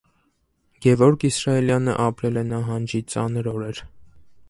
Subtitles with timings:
[0.85, 3.89] Գևորգ Իսրայելյանը ապրել է նահանջի ծանր օրեր։